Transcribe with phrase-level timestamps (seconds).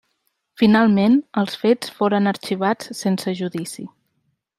[0.59, 3.87] Finalment, els fets foren arxivats sense judici.